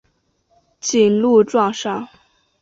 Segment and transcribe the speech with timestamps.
[0.79, 2.09] 谨录状上。